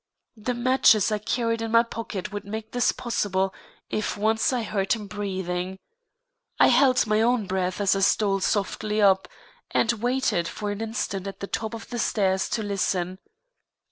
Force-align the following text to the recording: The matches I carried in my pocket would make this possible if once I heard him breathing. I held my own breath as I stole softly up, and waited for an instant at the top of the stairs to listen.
The 0.35 0.55
matches 0.55 1.11
I 1.11 1.19
carried 1.19 1.61
in 1.61 1.69
my 1.69 1.83
pocket 1.83 2.31
would 2.33 2.43
make 2.43 2.71
this 2.71 2.91
possible 2.91 3.53
if 3.91 4.17
once 4.17 4.51
I 4.51 4.63
heard 4.63 4.93
him 4.93 5.05
breathing. 5.05 5.77
I 6.59 6.69
held 6.69 7.05
my 7.05 7.21
own 7.21 7.45
breath 7.45 7.79
as 7.79 7.95
I 7.95 7.99
stole 7.99 8.39
softly 8.39 8.99
up, 8.99 9.27
and 9.69 9.91
waited 9.93 10.47
for 10.47 10.71
an 10.71 10.81
instant 10.81 11.27
at 11.27 11.39
the 11.39 11.45
top 11.45 11.75
of 11.75 11.87
the 11.91 11.99
stairs 11.99 12.49
to 12.49 12.63
listen. 12.63 13.19